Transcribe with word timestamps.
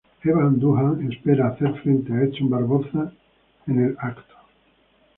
Evan 0.25 0.59
Dunham 0.61 0.97
se 0.99 1.13
espera 1.13 1.49
hacer 1.49 1.75
frente 1.83 2.11
a 2.11 2.23
Edson 2.23 2.49
Barboza 2.49 3.13
en 3.67 3.77
el 3.77 3.83
evento. 4.01 4.33